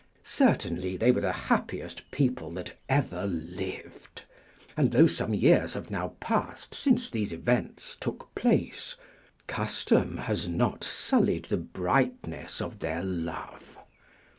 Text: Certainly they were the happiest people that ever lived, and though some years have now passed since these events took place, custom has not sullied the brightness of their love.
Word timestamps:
Certainly 0.23 0.97
they 0.97 1.11
were 1.11 1.21
the 1.21 1.31
happiest 1.31 2.09
people 2.09 2.49
that 2.53 2.73
ever 2.89 3.27
lived, 3.27 4.23
and 4.75 4.91
though 4.91 5.05
some 5.05 5.35
years 5.35 5.75
have 5.75 5.91
now 5.91 6.13
passed 6.19 6.73
since 6.73 7.07
these 7.07 7.31
events 7.31 7.97
took 7.99 8.33
place, 8.33 8.95
custom 9.45 10.17
has 10.17 10.47
not 10.49 10.83
sullied 10.83 11.45
the 11.45 11.57
brightness 11.57 12.61
of 12.61 12.79
their 12.79 13.03
love. 13.03 13.77